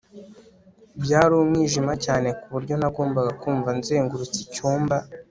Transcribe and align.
byari 1.03 1.33
umwijima 1.35 1.93
cyane 2.05 2.27
ku 2.39 2.45
buryo 2.53 2.75
nagombaga 2.77 3.31
kumva 3.41 3.69
nzengurutse 3.79 4.37
icyumba 4.45 4.95